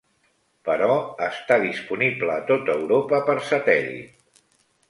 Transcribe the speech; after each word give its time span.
Però 0.69 0.95
està 1.25 1.59
disponible 1.65 2.39
a 2.39 2.39
tot 2.49 2.75
Europa 2.79 3.23
per 3.29 3.37
satèl·lit. 3.51 4.45